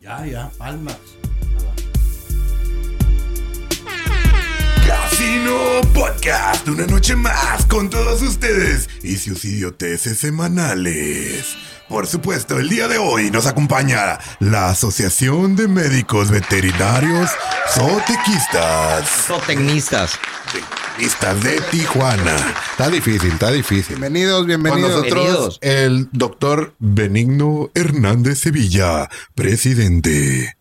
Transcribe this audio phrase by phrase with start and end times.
[0.00, 0.96] Ya, ya, palmas.
[4.86, 11.56] Casino Podcast, una noche más con todos ustedes y sus idioteces semanales.
[11.88, 17.30] Por supuesto, el día de hoy nos acompaña la Asociación de Médicos Veterinarios
[17.74, 19.08] Zootequistas.
[19.26, 20.12] Zootecnistas.
[20.52, 22.36] Zootecnistas de Tijuana.
[22.78, 23.96] Está difícil, está difícil.
[23.96, 24.90] Bienvenidos, Con bienvenidos.
[24.92, 25.58] nosotros Bienvenidos.
[25.62, 30.56] el doctor Benigno Hernández Sevilla, presidente.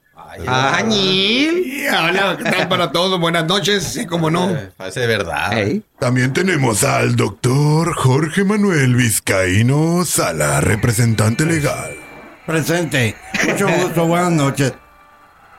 [0.47, 1.63] Añil.
[1.63, 3.19] Y hola, ¿qué tal para todos?
[3.19, 4.51] Buenas noches, sí, como no.
[4.77, 5.51] Parece de verdad.
[5.99, 11.97] También tenemos al doctor Jorge Manuel Vizcaíno Sala, representante legal.
[12.47, 13.15] Presente.
[13.47, 14.73] Mucho gusto, buenas noches.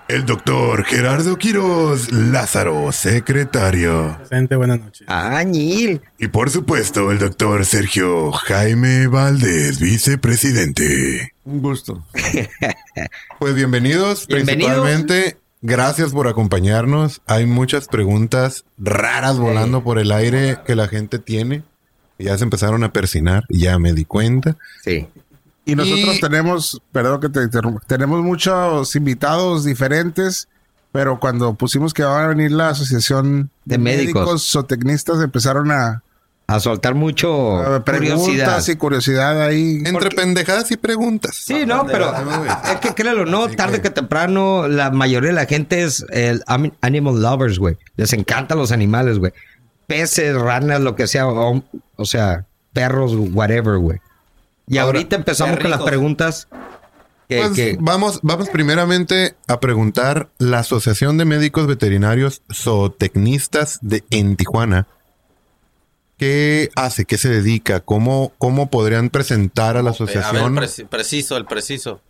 [0.08, 4.16] El doctor Gerardo Quiroz Lázaro, secretario.
[4.18, 5.06] Presente, buenas noches.
[5.06, 6.00] Añil.
[6.18, 11.34] Y por supuesto, el doctor Sergio Jaime Valdés, vicepresidente.
[11.44, 12.04] Un gusto.
[13.38, 14.72] Pues bienvenidos, Bienvenidos.
[14.72, 15.36] principalmente.
[15.60, 17.20] Gracias por acompañarnos.
[17.26, 21.64] Hay muchas preguntas raras volando por el aire que la gente tiene.
[22.18, 24.56] Ya se empezaron a persinar, ya me di cuenta.
[24.82, 25.06] Sí.
[25.68, 30.48] Y nosotros Y- tenemos, perdón que te interrumpa, tenemos muchos invitados diferentes,
[30.92, 34.48] pero cuando pusimos que va a venir la asociación De médicos.
[34.50, 36.02] zootecnistas, empezaron a,
[36.46, 37.84] A soltar mucho a curiosidad.
[37.84, 39.82] preguntas y curiosidad ahí.
[39.84, 41.36] Entre pendejadas y preguntas.
[41.36, 42.10] Sí, no, pero
[42.72, 46.42] es que créelo, no, tarde que temprano la mayoría de la gente es el
[46.80, 47.76] animal lovers, güey.
[47.96, 49.32] Les encantan los animales, güey.
[49.86, 51.62] Peces, ranas, lo que sea, o,
[51.96, 53.98] o sea, perros, whatever, güey.
[54.68, 56.48] Y Ahora, ahorita empezamos con las preguntas
[57.28, 64.04] que, Pues que- vamos, vamos primeramente a preguntar la Asociación de Médicos Veterinarios Zootecnistas de
[64.10, 64.86] en Tijuana.
[66.16, 67.04] ¿Qué hace?
[67.04, 67.80] ¿Qué se dedica?
[67.80, 70.56] ¿Cómo, cómo podrían presentar a la A ver, asociación?
[70.56, 72.00] preci- preciso, el preciso.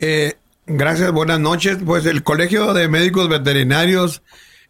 [0.00, 0.34] Eh,
[0.66, 1.78] gracias, buenas noches.
[1.84, 4.22] Pues el Colegio de Médicos Veterinarios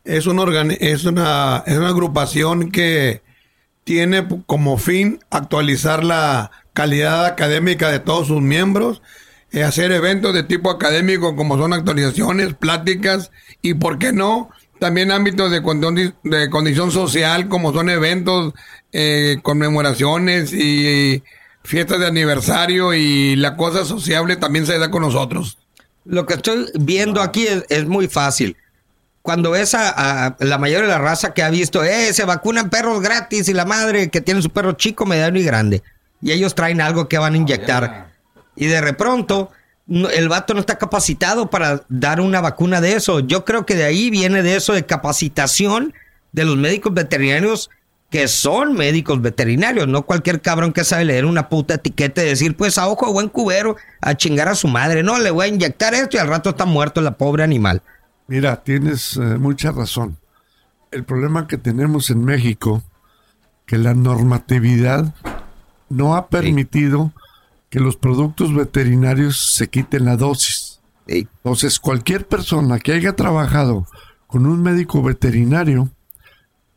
[0.05, 0.39] es, un
[0.81, 3.23] es, una, es una agrupación que
[3.85, 9.03] tiene como fin actualizar la calidad académica de todos sus miembros,
[9.53, 14.51] eh, hacer eventos de tipo académico como son actualizaciones, pláticas y, ¿por qué no?
[14.79, 18.55] También ámbitos de, condi- de condición social como son eventos,
[18.93, 21.23] eh, conmemoraciones y
[21.63, 25.59] fiestas de aniversario y la cosa sociable también se da con nosotros.
[26.05, 28.57] Lo que estoy viendo aquí es, es muy fácil.
[29.23, 32.71] Cuando ves a, a la mayoría de la raza que ha visto, eh, se vacunan
[32.71, 35.83] perros gratis y la madre que tiene su perro chico, mediano y grande.
[36.23, 38.13] Y ellos traen algo que van a inyectar.
[38.57, 39.51] Y de repronto,
[39.89, 43.21] el vato no está capacitado para dar una vacuna de eso.
[43.21, 45.93] Yo creo que de ahí viene de eso de capacitación
[46.33, 47.69] de los médicos veterinarios
[48.13, 52.55] que son médicos veterinarios, no cualquier cabrón que sabe leer una puta etiqueta y decir,
[52.59, 55.03] pues a ojo buen cubero, a chingar a su madre.
[55.03, 57.81] No, le voy a inyectar esto y al rato está muerto la pobre animal.
[58.27, 60.19] Mira, tienes eh, mucha razón.
[60.91, 62.83] El problema que tenemos en México,
[63.65, 65.15] que la normatividad
[65.92, 67.13] no ha permitido
[67.70, 70.80] que los productos veterinarios se quiten la dosis.
[71.07, 71.29] Sí.
[71.36, 73.86] Entonces, cualquier persona que haya trabajado
[74.27, 75.91] con un médico veterinario,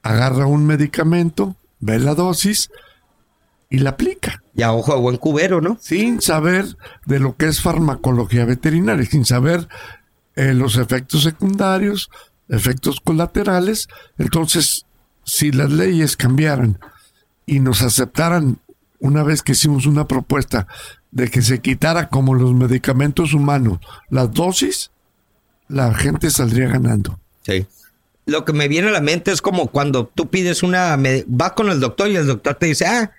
[0.04, 2.70] agarra un medicamento, ve la dosis
[3.70, 5.78] y la aplica, Y a ojo de buen cubero, ¿no?
[5.82, 9.68] sin saber de lo que es farmacología veterinaria, sin saber
[10.36, 12.10] eh, los efectos secundarios,
[12.50, 13.88] efectos colaterales.
[14.18, 14.86] Entonces,
[15.24, 16.80] si las leyes cambiaran
[17.46, 18.60] y nos aceptaran
[19.00, 20.68] una vez que hicimos una propuesta
[21.12, 23.80] de que se quitara como los medicamentos humanos
[24.10, 24.92] las dosis,
[25.68, 27.20] la gente saldría ganando.
[27.44, 27.66] Sí.
[28.26, 30.98] Lo que me viene a la mente es como cuando tú pides una...
[31.28, 33.12] Vas con el doctor y el doctor te dice, ah,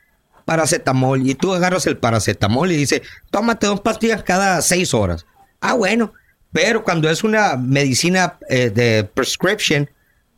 [0.45, 1.27] paracetamol.
[1.27, 5.27] Y tú agarras el paracetamol y dice, tómate dos pastillas cada seis horas.
[5.61, 6.13] Ah, bueno.
[6.53, 9.91] Pero cuando es una medicina eh, de prescription,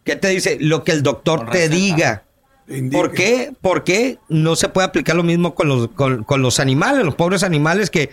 [0.05, 0.59] ¿qué te dice?
[0.61, 2.25] Lo que el doctor te diga.
[2.93, 3.53] ¿Por qué?
[3.61, 7.15] ¿Por qué no se puede aplicar lo mismo con los, con, con los animales, los
[7.15, 8.11] pobres animales que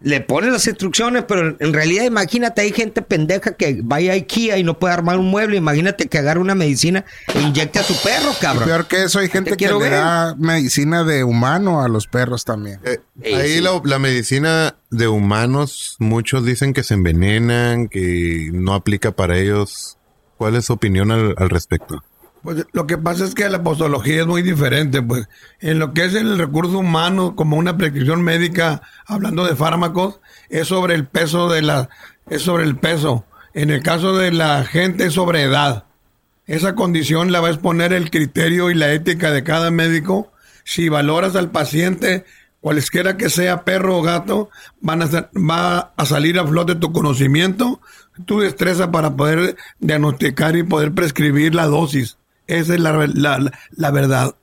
[0.00, 4.58] le ponen las instrucciones, pero en realidad imagínate, hay gente pendeja que vaya a IKEA
[4.58, 7.94] y no puede armar un mueble, imagínate que agarre una medicina e inyecte a su
[8.02, 8.68] perro, cabrón.
[8.68, 9.92] Peor que eso, hay gente Te que le ver.
[9.92, 12.80] da medicina de humano a los perros también.
[12.84, 13.60] Eh, Eh, ahí sí.
[13.62, 19.96] la, la medicina de humanos, muchos dicen que se envenenan, que no aplica para ellos.
[20.36, 22.02] ¿Cuál es su opinión al, al respecto?
[22.44, 25.26] Pues lo que pasa es que la postología es muy diferente, pues.
[25.60, 30.20] En lo que es el recurso humano, como una prescripción médica, hablando de fármacos,
[30.50, 31.88] es sobre el peso de la,
[32.28, 33.24] es sobre el peso.
[33.54, 35.84] En el caso de la gente es sobre edad.
[36.46, 40.30] Esa condición la va a exponer el criterio y la ética de cada médico.
[40.64, 42.26] Si valoras al paciente
[42.60, 44.50] cualesquiera que sea perro o gato,
[44.82, 47.80] van a ser- va a salir a flote tu conocimiento,
[48.26, 52.18] tu destreza para poder diagnosticar y poder prescribir la dosis.
[52.46, 54.34] Esa es la, la- la- la verdad.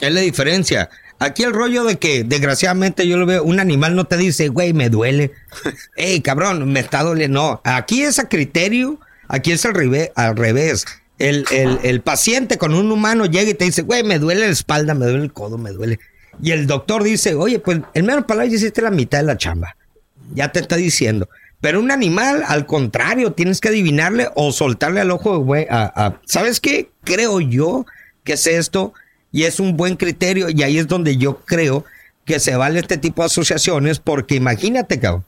[0.00, 0.90] Es la diferencia.
[1.18, 4.72] Aquí el rollo de que, desgraciadamente, yo lo veo, un animal no te dice, güey,
[4.72, 5.32] me duele.
[5.96, 7.40] Ey, cabrón, me está doliendo.
[7.40, 10.86] No, aquí es a criterio, aquí es al, reve- al revés.
[11.18, 14.52] El, el- el paciente con un humano llega y te dice, güey, me duele la
[14.52, 15.98] espalda, me duele el codo, me duele.
[16.42, 19.36] Y el doctor dice, oye, pues el mero palabra ya hiciste la mitad de la
[19.36, 19.76] chamba.
[20.32, 21.28] Ya te está diciendo.
[21.60, 25.66] Pero un animal, al contrario, tienes que adivinarle o soltarle al ojo, güey.
[25.70, 26.90] a- a- ¿Sabes qué?
[27.04, 27.84] Creo yo
[28.24, 28.92] que es esto
[29.32, 31.84] y es un buen criterio y ahí es donde yo creo
[32.24, 35.24] que se vale este tipo de asociaciones porque imagínate, cabrón.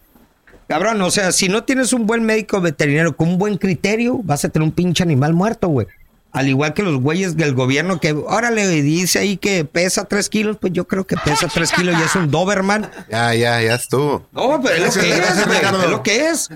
[0.69, 4.45] Cabrón, o sea, si no tienes un buen médico veterinario con un buen criterio, vas
[4.45, 5.87] a tener un pinche animal muerto, güey.
[6.33, 10.57] Al igual que los güeyes del gobierno que, órale, dice ahí que pesa tres kilos,
[10.59, 12.91] pues yo creo que pesa tres kilos y es un Doberman.
[13.11, 14.27] Ya, ya, ya estuvo.
[14.33, 16.49] No, pero es lo que es, es lo que es.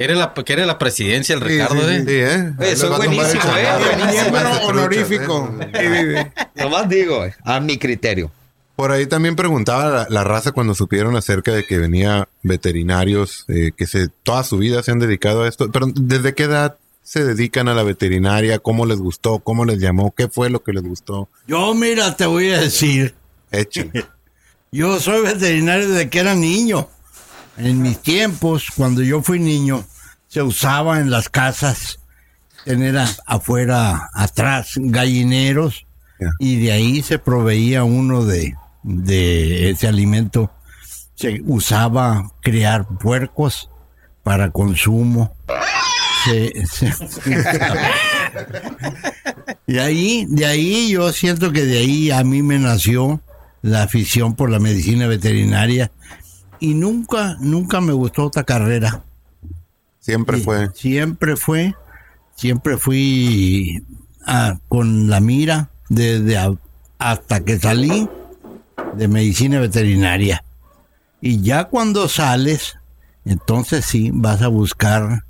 [0.00, 2.08] Quiere la, quiere la presidencia el Ricardo, Sí, ¿eh?
[2.08, 2.54] ¿eh?
[2.58, 3.96] Le va a tomar buenísimo, ¿eh?
[3.96, 4.38] Buenísimo.
[4.64, 5.54] Honorífico.
[5.74, 6.32] ¿eh?
[6.54, 8.30] Nomás digo, güey, a mi criterio.
[8.76, 13.72] Por ahí también preguntaba la, la raza cuando supieron acerca de que venía veterinarios eh,
[13.76, 15.70] que se toda su vida se han dedicado a esto.
[15.70, 16.78] Pero ¿desde qué edad
[17.10, 18.60] se dedican a la veterinaria?
[18.60, 19.40] ¿Cómo les gustó?
[19.40, 20.14] ¿Cómo les llamó?
[20.14, 21.28] ¿Qué fue lo que les gustó?
[21.48, 23.16] Yo, mira, te voy a decir.
[23.50, 23.90] Echen.
[24.70, 26.86] Yo soy veterinario desde que era niño.
[27.56, 29.84] En mis tiempos, cuando yo fui niño,
[30.28, 31.98] se usaba en las casas
[32.64, 35.86] tener a- afuera, atrás, gallineros
[36.38, 38.54] y de ahí se proveía uno de,
[38.84, 40.52] de ese alimento.
[41.16, 43.68] Se usaba criar puercos
[44.22, 45.34] para consumo.
[46.24, 46.92] Se- se-
[49.66, 53.20] y ahí, de ahí yo siento que de ahí a mí me nació
[53.62, 55.90] la afición por la medicina veterinaria
[56.58, 59.02] y nunca, nunca me gustó otra carrera.
[60.00, 60.70] Siempre Y fue.
[60.74, 61.74] Siempre fue,
[62.34, 63.84] siempre fui
[64.68, 66.54] con la mira desde a-
[66.98, 68.08] hasta que salí
[68.96, 70.44] de medicina veterinaria.
[71.20, 72.76] Y ya cuando sales,
[73.24, 75.24] entonces sí vas a buscar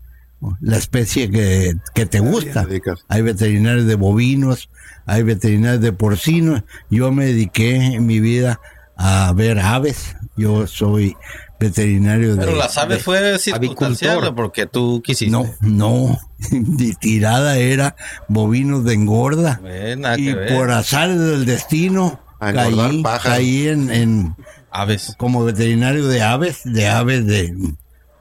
[0.60, 2.66] la especie que, que te gusta.
[3.08, 4.70] Hay veterinarios de bovinos,
[5.06, 6.62] hay veterinarios de porcinos.
[6.90, 8.60] Yo me dediqué en mi vida
[8.96, 10.16] a ver aves.
[10.36, 11.16] Yo soy
[11.58, 12.44] veterinario de...
[12.44, 14.32] Pero las aves de- fue circunstancial avicultor.
[14.32, 15.30] ¿o porque tú quisiste.
[15.30, 16.18] no, no.
[16.50, 17.96] Mi tirada era
[18.28, 19.60] bovinos de engorda.
[19.64, 24.36] Eh, y por azar del destino caí, caí en, en-
[24.70, 25.14] Aves.
[25.18, 27.52] como veterinario de aves, de aves de,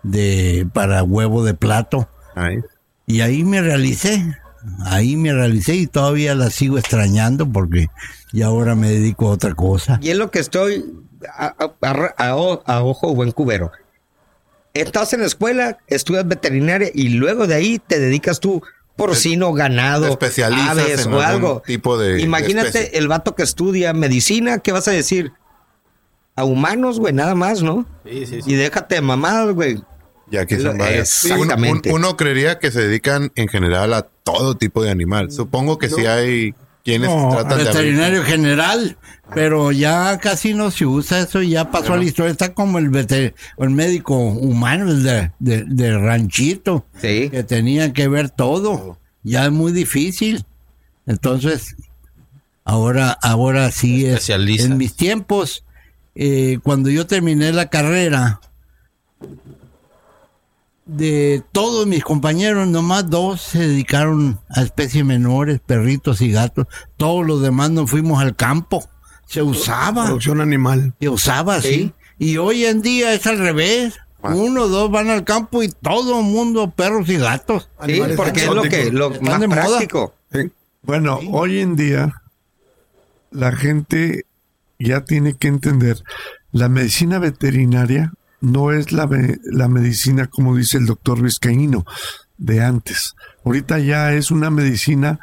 [0.03, 2.07] de para huevo de plato.
[2.35, 2.59] Ahí.
[3.07, 4.37] Y ahí me realicé.
[4.85, 7.87] Ahí me realicé y todavía la sigo extrañando porque
[8.33, 9.99] ya ahora me dedico a otra cosa.
[10.01, 10.85] Y es lo que estoy
[11.33, 13.71] a, a- a- a o- a ojo buen cubero.
[14.73, 18.61] Estás en la escuela, estudias veterinaria y luego de ahí te dedicas tú
[18.95, 21.63] porcino, ganado, especializas aves en o algún algo.
[21.65, 22.97] tipo de- de Imagínate especie.
[22.99, 25.31] el vato que estudia medicina, ¿qué vas a decir?
[26.39, 27.85] A humanos, güey, nada más, ¿no?
[28.05, 28.51] Sí, sí, sí.
[28.51, 29.81] Y déjate de mamadas, güey.
[30.31, 31.23] Ya que son varias.
[31.25, 31.89] Uno, exactamente.
[31.89, 35.31] un- uno creería que se dedican en general a todo tipo de animal.
[35.31, 36.53] Supongo que sí hay
[36.83, 38.97] quienes No, tratan de veterinario general,
[39.33, 42.31] pero ya casi no se usa eso, ya pasó a la historia.
[42.31, 47.29] Está como el, veter- el médico humano, el de, de- de ranchito, Sí.
[47.31, 48.97] que tenía que ver todo.
[49.23, 50.45] Ya es muy difícil.
[51.07, 51.75] Entonces,
[52.63, 54.29] ahora, ahora sí es.
[54.29, 55.65] En mis tiempos,
[56.15, 58.39] eh, cuando yo terminé la carrera,
[60.85, 66.65] de todos mis compañeros, nomás dos se dedicaron a especies menores, perritos y gatos.
[66.97, 68.83] Todos los demás nos fuimos al campo.
[69.27, 70.95] Se usaba, Producción animal.
[70.99, 71.93] se usaba así.
[72.17, 73.99] Y hoy en día es al revés.
[74.21, 77.69] Uno dos van al campo y todo el mundo, perros y gatos.
[77.85, 79.61] Sí, porque es lo que lo más de moda.
[79.67, 80.15] práctico.
[80.33, 80.51] Sí.
[80.81, 82.21] Bueno, hoy en día
[83.31, 84.25] la gente
[84.79, 86.01] ya tiene que entender,
[86.51, 89.07] la medicina veterinaria no es la,
[89.43, 91.85] la medicina, como dice el doctor Vizcaíno,
[92.37, 93.15] de antes.
[93.43, 95.19] Ahorita ya es una medicina,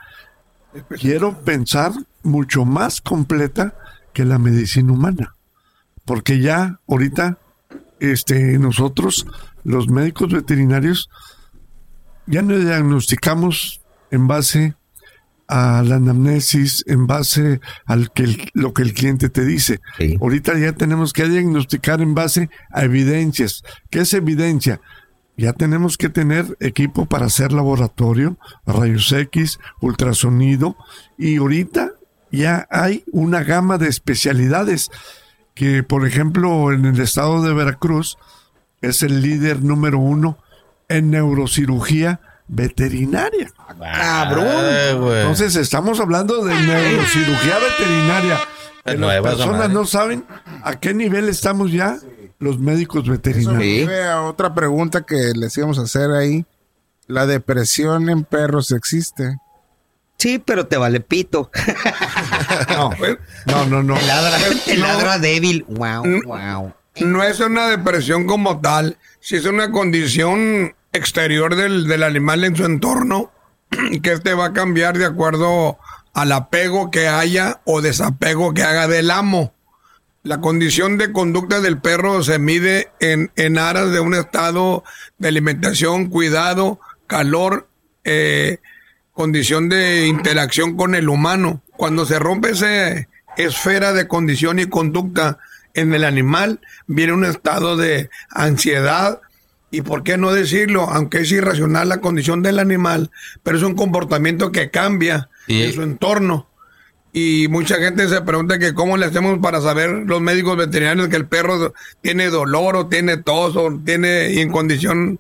[1.01, 3.75] quiero pensar, mucho más completa
[4.13, 5.35] que la medicina humana.
[6.05, 7.39] Porque ya ahorita
[8.01, 9.27] este, nosotros,
[9.65, 11.09] los médicos veterinarios,
[12.27, 14.75] ya no diagnosticamos en base
[15.49, 19.81] a la anamnesis, en base el- lo que el cliente te dice.
[19.99, 20.17] Sí.
[20.21, 23.63] Ahorita ya tenemos que diagnosticar en base a evidencias.
[23.91, 24.81] ¿Qué es evidencia?
[25.37, 30.77] Ya tenemos que tener equipo para hacer laboratorio, rayos X, ultrasonido,
[31.19, 31.93] y ahorita
[32.33, 34.91] ya hay una gama de especialidades
[35.55, 38.17] que, por ejemplo, en el estado de Veracruz
[38.81, 40.39] es el líder número uno
[40.89, 43.51] en neurocirugía veterinaria.
[43.79, 44.47] Cabrón.
[44.49, 45.21] Ay, güey.
[45.21, 48.39] Entonces estamos hablando de neurocirugía veterinaria.
[48.85, 50.25] Que Es las nueva personas no saben
[50.63, 51.99] a qué nivel estamos ya
[52.39, 53.91] los médicos Eso me veterinarios.
[54.09, 56.45] A otra pregunta que les íbamos a hacer ahí.
[57.09, 59.39] ¿La depresión en perros existe?
[60.19, 61.51] Sí, pero te vale pito.
[62.71, 62.91] No,
[63.47, 63.95] No, no, no.
[63.95, 64.87] Te ladra, te No.
[64.87, 65.65] ladra débil.
[65.69, 66.73] Wow, wow.
[67.01, 72.57] no es una depresión como tal, si es una condición exterior del, del animal en
[72.57, 73.31] su entorno,
[74.03, 75.79] que este va a cambiar de acuerdo
[76.15, 79.53] al apego que haya o desapego que haga del amo.
[80.23, 84.83] La condición de conducta del perro se mide en, en aras de un estado
[85.19, 87.69] de alimentación, cuidado, calor,
[88.03, 88.59] eh,
[89.13, 91.63] condición de interacción con el humano.
[91.77, 95.39] Cuando se rompe esa esfera de condición y conducta
[95.75, 99.21] en el animal, viene un estado de ansiedad
[99.77, 103.11] y por qué no decirlo, aunque es irracional la condición del animal,
[103.43, 105.63] pero es un comportamiento que cambia Sí.
[105.63, 106.49] en su entorno.
[107.13, 111.17] Y mucha gente se pregunta que cómo le hacemos para saber los médicos veterinarios que
[111.17, 115.19] el perro tiene dolor o tiene tos o tiene en condición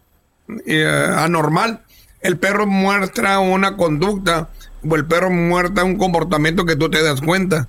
[0.66, 0.86] eh,
[1.16, 1.82] anormal.
[2.20, 4.48] El perro muestra una conducta
[4.88, 7.68] o el perro muestra un comportamiento que tú te das cuenta.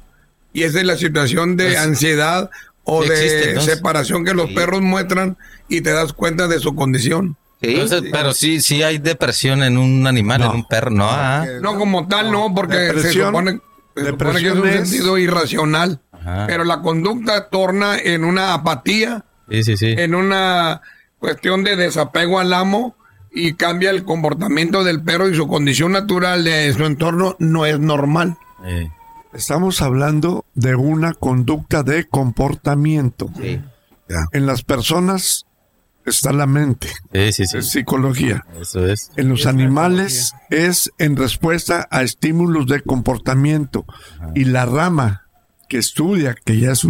[0.53, 2.50] Y esa es la situación de Pues, ansiedad
[2.88, 3.74] o sí de existe, entonces.
[3.75, 5.38] separación que los perros muestran
[5.70, 7.38] y te das cuenta de su condición.
[7.62, 7.70] Sí.
[7.72, 11.08] Entonces, pero sí, sí hay depresión en un animal, en un perro, ¿no?
[11.10, 11.46] Ah.
[11.62, 13.60] No como tal, no, porque se supone,
[13.96, 16.00] se supone que es un sentido irracional.
[16.12, 16.46] Ajá.
[16.48, 19.96] Pero la conducta torna en una apatía, Sí, sí, sí.
[19.98, 20.82] en una
[21.20, 22.96] cuestión de desapego al amo
[23.32, 27.79] y cambia el comportamiento del perro y su condición natural de su entorno no es
[27.79, 28.38] normal.
[29.34, 33.29] Estamos hablando de una conducta de comportamiento.
[33.39, 33.62] Sí.
[34.31, 35.46] En las personas
[36.05, 37.57] está la mente, Sí, sí, sí.
[37.57, 38.46] es psicología.
[38.60, 39.12] Eso es.
[39.17, 43.86] En los animales es en respuesta a estímulos de comportamiento.
[44.34, 45.24] Y la rama
[45.67, 46.86] que estudia, que ya es